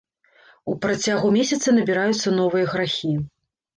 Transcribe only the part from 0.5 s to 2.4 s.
У працягу месяца набіраюцца